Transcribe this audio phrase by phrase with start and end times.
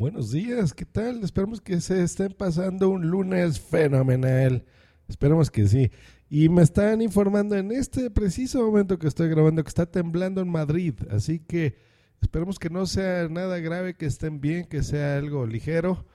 [0.00, 1.22] Buenos días, ¿qué tal?
[1.22, 4.64] Esperamos que se estén pasando un lunes fenomenal.
[5.06, 5.90] Esperamos que sí.
[6.30, 10.48] Y me están informando en este preciso momento que estoy grabando que está temblando en
[10.48, 10.94] Madrid.
[11.10, 11.76] Así que
[12.22, 16.06] esperemos que no sea nada grave, que estén bien, que sea algo ligero.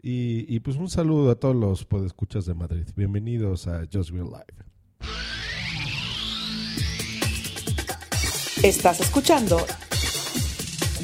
[0.00, 2.86] Y, pues un saludo a todos los podescuchas de Madrid.
[2.96, 4.64] Bienvenidos a Just Real Live.
[8.62, 9.58] Estás escuchando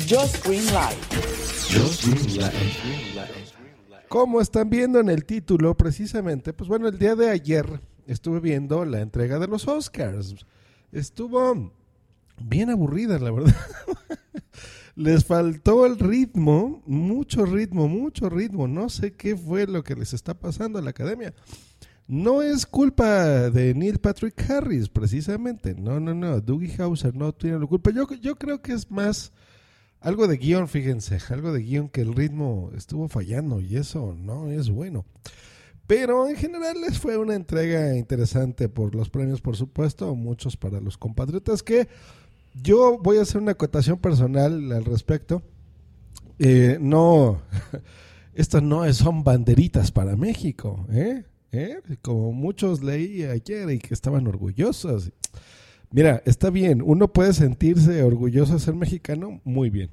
[0.09, 1.40] Just Green Live.
[4.09, 8.85] Como están viendo en el título, precisamente, pues bueno, el día de ayer estuve viendo
[8.85, 10.35] la entrega de los Oscars.
[10.91, 11.73] Estuvo
[12.43, 13.55] bien aburrida, la verdad.
[14.97, 18.67] les faltó el ritmo, mucho ritmo, mucho ritmo.
[18.67, 21.33] No sé qué fue lo que les está pasando a la academia.
[22.09, 25.75] No es culpa de Neil Patrick Harris, precisamente.
[25.75, 26.41] No, no, no.
[26.41, 27.93] Dougie Hauser no tiene la culpa.
[27.93, 29.33] Yo, yo creo que es más
[30.01, 31.19] algo de guion, fíjense.
[31.31, 35.05] Algo de guion que el ritmo estuvo fallando y eso no es bueno.
[35.87, 40.15] Pero en general les fue una entrega interesante por los premios, por supuesto.
[40.15, 41.89] Muchos para los compatriotas que
[42.55, 45.43] yo voy a hacer una acotación personal al respecto.
[46.39, 47.43] Eh, no,
[48.35, 51.25] estas no son banderitas para México, ¿eh?
[51.53, 51.81] ¿Eh?
[52.01, 55.11] Como muchos leí ayer y que estaban orgullosos.
[55.93, 59.91] Mira, está bien, uno puede sentirse orgulloso de ser mexicano, muy bien.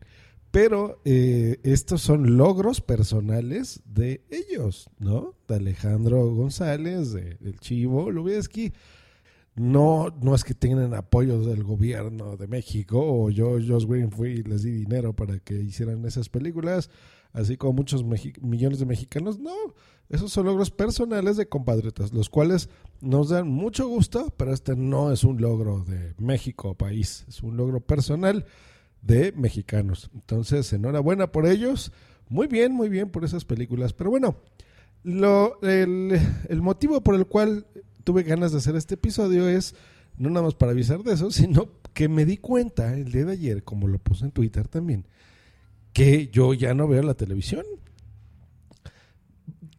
[0.52, 5.36] Pero eh, estos son logros personales de ellos, ¿no?
[5.48, 8.74] De Alejandro González, de, del Chivo Lubieski.
[9.56, 14.30] No, no es que tengan apoyo del gobierno de México o yo, Josh Green, fui
[14.30, 16.92] y les di dinero para que hicieran esas películas,
[17.38, 19.40] así como muchos millones de mexicanos.
[19.40, 19.54] No,
[20.10, 22.70] esos son logros personales de compatriotas, los cuales
[23.02, 27.58] nos dan mucho gusto, pero este no es un logro de México país, es un
[27.58, 28.46] logro personal
[29.02, 30.10] de mexicanos.
[30.14, 31.92] Entonces, enhorabuena por ellos.
[32.30, 33.94] Muy bien, muy bien por esas películas.
[33.94, 34.36] Pero bueno,
[35.04, 37.66] el, el motivo por el cual
[38.04, 39.76] tuve ganas de hacer este episodio es
[40.18, 43.34] no nada más para avisar de eso, sino que me di cuenta el día de
[43.34, 45.06] ayer, como lo puse en Twitter también,
[45.98, 47.66] que yo ya no veo la televisión.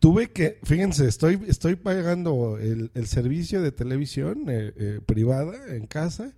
[0.00, 6.34] Tuve que, fíjense, estoy, estoy pagando el, servicio de televisión eh, eh, privada en casa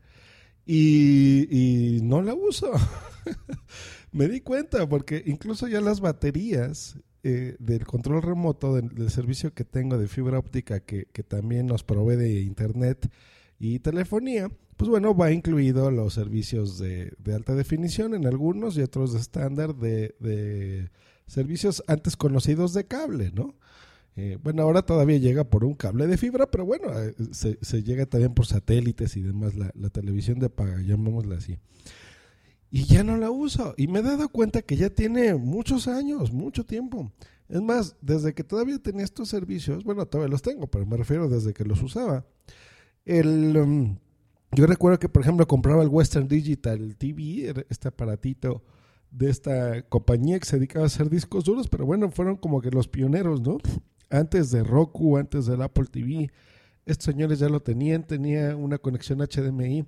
[0.66, 2.70] y, no la uso.
[4.12, 9.54] me di cuenta porque incluso ya las baterías eh, del control remoto del, del, servicio
[9.54, 13.10] que tengo de fibra óptica que, que, también nos provee de internet
[13.60, 19.12] y telefonía, pues bueno, va incluido los servicios de, alta definición en algunos y otros
[19.12, 20.90] de estándar de,
[21.26, 23.54] servicios antes conocidos de cable, ¿no?
[24.16, 27.84] Eh, bueno, ahora todavía llega por un cable de fibra, pero bueno, eh, se, se,
[27.84, 31.60] llega también por satélites y demás, la, la televisión de paga, llamémosla así
[32.70, 33.74] y ya no la uso.
[33.76, 37.12] Y me he dado cuenta que ya tiene muchos años, mucho tiempo.
[37.48, 41.28] Es más, desde que todavía tenía estos servicios, bueno, todavía los tengo, pero me refiero
[41.28, 42.24] desde que los usaba.
[43.10, 43.96] El, um,
[44.52, 48.62] yo recuerdo que, por ejemplo, compraba el Western Digital TV, este aparatito
[49.10, 52.70] de esta compañía que se dedicaba a hacer discos duros, pero bueno, fueron como que
[52.70, 53.58] los pioneros, ¿no?
[54.10, 56.30] Antes de Roku, antes del Apple TV,
[56.86, 59.86] estos señores ya lo tenían, tenía una conexión HDMI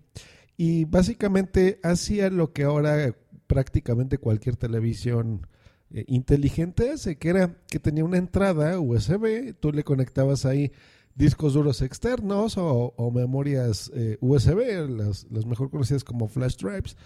[0.57, 3.15] y básicamente hacía lo que ahora
[3.47, 5.47] prácticamente cualquier televisión
[5.93, 10.73] eh, inteligente hace, que era que tenía una entrada USB, tú le conectabas ahí
[11.15, 16.97] discos duros externos o, memorias eh, USB, las, las, mejor conocidas como flash drives,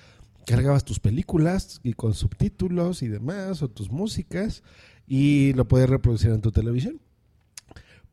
[0.47, 4.63] cargabas tus películas y con subtítulos y demás, o tus músicas,
[5.07, 7.01] y lo podías reproducir en tu televisión.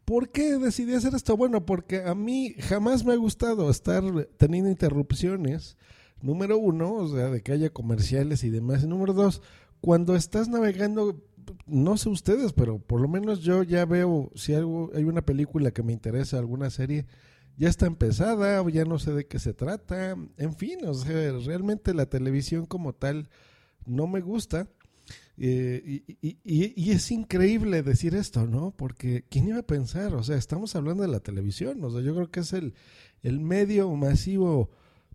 [0.06, 1.38] ¿Por qué decidí hacer esto?
[1.38, 4.04] Bueno, porque a mí jamás me ha gustado estar
[4.38, 5.78] teniendo interrupciones.
[6.22, 8.84] Número uno, o sea, de que haya comerciales y demás.
[8.84, 9.42] Y número dos,
[9.80, 11.22] cuando estás navegando,
[11.66, 15.72] no sé ustedes, pero por lo menos yo ya veo si algo, hay una película
[15.72, 17.06] que me interesa, alguna serie,
[17.58, 20.16] ya está empezada, o ya no sé de qué se trata.
[20.38, 23.30] En fin, o sea, realmente la televisión como tal
[23.86, 24.68] no me gusta.
[25.38, 28.72] Eh, y, es increíble decir esto, ¿no?
[28.72, 30.14] Porque ¿quién iba a pensar?
[30.14, 32.76] O sea, estamos hablando de la televisión, o sea, yo creo que es el,
[33.24, 34.70] el medio masivo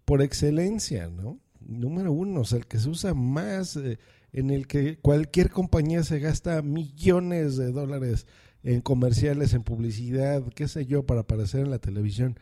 [0.05, 1.39] por excelencia, ¿no?
[1.61, 3.99] Número uno, o sea, el que se usa más, eh,
[4.39, 8.27] en el que cualquier compañía se gasta millones de dólares
[8.63, 12.39] en comerciales, en publicidad, qué sé yo, para aparecer en la televisión.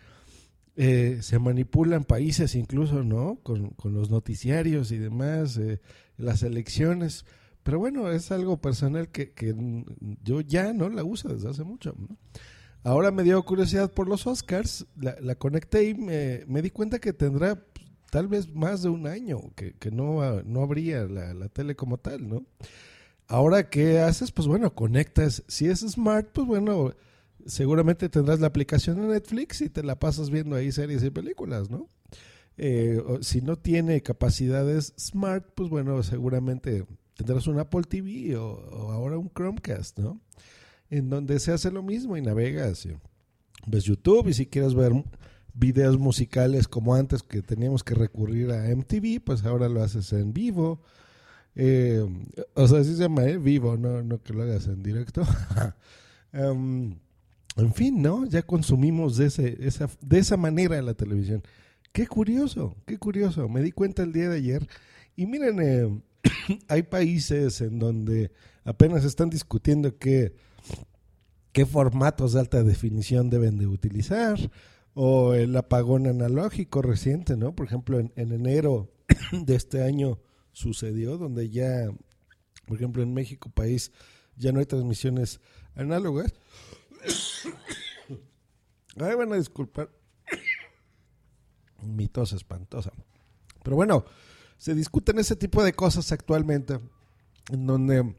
[0.76, 3.38] Eh, se manipulan países incluso, ¿no?
[3.42, 5.80] Con, con los noticiarios y demás, eh,
[6.18, 7.24] las elecciones.
[7.62, 9.54] Pero bueno, es algo personal que, que
[10.22, 11.96] yo ya no la uso desde hace mucho.
[12.84, 17.00] Ahora me dio curiosidad por los Oscars, la, la conecté y me, me, di cuenta
[17.00, 17.85] que tendrá pues,
[18.16, 21.98] tal vez más de un año que, que no, no habría la, la, tele como
[21.98, 22.46] tal, ¿no?
[23.28, 24.32] Ahora, ¿qué haces?
[24.32, 25.44] Pues bueno, conectas.
[25.48, 26.94] Si es smart, pues bueno,
[27.44, 31.68] seguramente tendrás la aplicación de Netflix y te la pasas viendo ahí series y películas,
[31.68, 31.90] ¿no?
[32.56, 36.86] Eh, si no tiene capacidades smart, pues bueno, seguramente
[37.18, 40.22] tendrás un Apple TV o, ahora un Chromecast, ¿no?
[40.88, 42.88] En donde se hace lo mismo y navegas.
[43.66, 44.94] ves YouTube y si quieres ver
[45.56, 50.32] videos musicales como antes que teníamos que recurrir a MTV, pues ahora lo haces en
[50.32, 50.80] vivo.
[51.54, 52.06] Eh,
[52.54, 53.38] o sea, así se llama, ¿eh?
[53.38, 55.22] Vivo, no, no que lo hagas en directo.
[56.32, 56.98] Em,
[57.56, 58.26] en fin, ¿no?
[58.26, 61.42] Ya consumimos de, ese, esa, de esa manera la televisión.
[61.92, 63.48] Qué curioso, qué curioso.
[63.48, 64.68] Me di cuenta el día de ayer.
[65.14, 66.02] Y miren, eh,
[66.68, 68.32] hay países en donde
[68.64, 70.34] apenas están discutiendo qué,
[71.52, 74.38] qué formatos de alta definición deben de utilizar
[74.98, 77.54] o el apagón analógico reciente, ¿no?
[77.54, 78.90] Por ejemplo, en, en enero
[79.30, 80.18] de este año
[80.52, 81.92] sucedió, donde ya,
[82.66, 83.92] por ejemplo, en México, país,
[84.36, 85.38] ya no hay transmisiones
[85.74, 86.32] análogas.
[88.98, 89.90] Ay, van a disculpar.
[91.82, 92.90] Mi tos espantosa.
[93.62, 94.06] Pero bueno,
[94.56, 96.80] se discuten ese tipo de cosas actualmente,
[97.52, 98.16] en donde,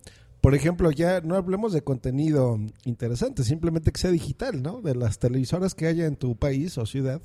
[0.47, 4.81] por ejemplo, ya no hablemos de contenido interesante, simplemente que sea digital, ¿no?
[4.81, 7.21] De las televisoras que haya en tu país o ciudad,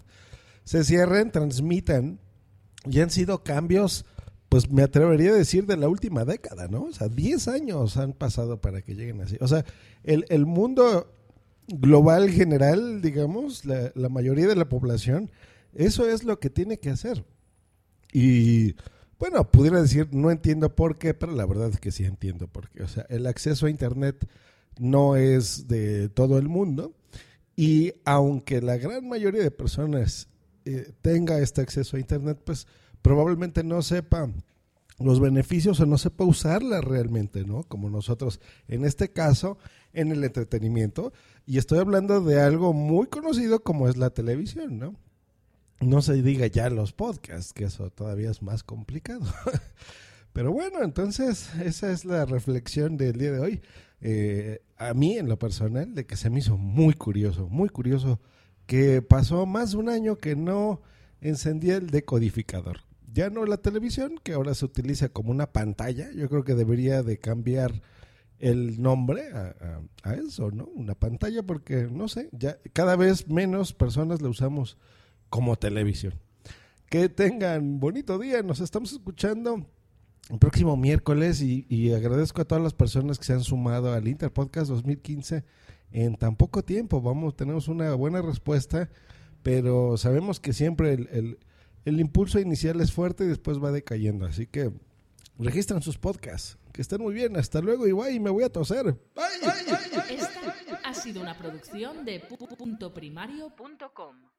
[0.64, 2.18] se cierren, transmitan,
[2.84, 4.06] y han sido cambios,
[4.48, 6.82] pues me atrevería a decir de la última década, ¿no?
[6.82, 9.36] O sea, 10 años han pasado para que lleguen así.
[9.40, 9.64] O sea,
[10.02, 11.14] el, mundo
[11.68, 15.30] global general, digamos, la, la mayoría de la población,
[15.74, 17.24] eso es lo que tiene que hacer.
[18.12, 18.74] Y
[19.22, 22.68] bueno, pudiera decir, no entiendo por qué, pero la verdad es que sí entiendo por
[22.70, 22.82] qué.
[22.82, 24.28] O sea, el acceso a Internet
[24.80, 26.92] no es de todo el mundo.
[27.54, 30.26] Y aunque la gran mayoría de personas
[30.64, 32.66] eh, tenga este acceso a Internet, pues
[33.00, 34.28] probablemente no sepa
[34.98, 37.62] los beneficios o no sepa usarla realmente, ¿no?
[37.62, 39.56] Como nosotros, en este caso,
[39.92, 41.12] en el entretenimiento.
[41.46, 44.96] Y estoy hablando de algo muy conocido como es la televisión, ¿no?
[45.80, 49.24] No se diga ya los podcasts, que eso todavía es más complicado.
[50.32, 53.62] Pero bueno, entonces esa es la reflexión del día de hoy.
[54.00, 58.20] Eh, a mí, en lo personal, de que se me hizo muy curioso, muy curioso,
[58.66, 60.80] que pasó más de un año que no
[61.20, 62.80] encendía el decodificador.
[63.12, 66.10] Ya no la televisión, que ahora se utiliza como una pantalla.
[66.12, 67.82] Yo creo que debería de cambiar
[68.38, 69.54] el nombre a,
[70.02, 70.64] a eso, ¿no?
[70.74, 74.78] Una pantalla, porque no sé, ya cada vez menos personas la usamos
[75.32, 76.14] como televisión.
[76.90, 79.66] Que tengan bonito día, nos estamos escuchando
[80.28, 84.68] el próximo miércoles y, agradezco a todas las personas que se han sumado al Interpodcast
[84.68, 85.42] 2015
[85.90, 87.00] en tan poco tiempo.
[87.00, 88.90] Vamos, tenemos una buena respuesta,
[89.42, 91.38] pero sabemos que siempre el,
[91.86, 94.26] el impulso inicial es fuerte y después va decayendo.
[94.26, 94.70] Así que
[95.38, 96.58] registran sus podcasts.
[96.74, 97.38] Que estén muy bien.
[97.38, 98.20] Hasta luego y bye.
[98.20, 99.00] Me voy a toser.
[100.10, 104.31] Esta ha sido una producción de puntoprimario.com.